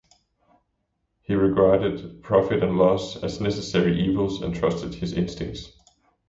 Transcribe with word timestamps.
He 1.21 1.35
regarded 1.35 2.23
profit-and-loss 2.23 3.17
as 3.21 3.39
necessary 3.39 3.99
evils 4.01 4.41
and 4.41 4.51
trusted 4.55 4.95
his 4.95 5.13
instincts. 5.13 5.73